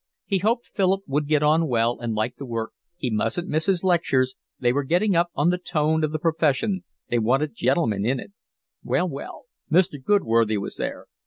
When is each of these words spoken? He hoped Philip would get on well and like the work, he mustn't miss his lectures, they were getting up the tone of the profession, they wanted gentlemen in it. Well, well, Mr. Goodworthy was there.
He 0.25 0.39
hoped 0.39 0.65
Philip 0.73 1.01
would 1.05 1.27
get 1.27 1.43
on 1.43 1.67
well 1.67 1.99
and 1.99 2.15
like 2.15 2.37
the 2.37 2.45
work, 2.47 2.71
he 2.97 3.11
mustn't 3.11 3.47
miss 3.47 3.67
his 3.67 3.83
lectures, 3.83 4.33
they 4.59 4.73
were 4.73 4.83
getting 4.83 5.15
up 5.15 5.29
the 5.35 5.61
tone 5.63 6.03
of 6.03 6.11
the 6.11 6.17
profession, 6.17 6.83
they 7.09 7.19
wanted 7.19 7.53
gentlemen 7.53 8.03
in 8.03 8.19
it. 8.19 8.31
Well, 8.83 9.07
well, 9.07 9.45
Mr. 9.71 10.03
Goodworthy 10.03 10.57
was 10.57 10.77
there. 10.77 11.05